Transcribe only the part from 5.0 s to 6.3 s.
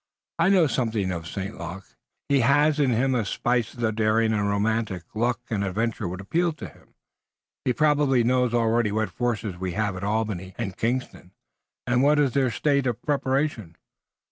Luck and adventure would